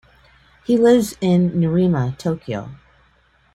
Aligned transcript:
He 0.65 0.77
lives 0.77 1.15
in 1.21 1.51
Nerima, 1.51 2.17
Tokyo. 2.17 2.69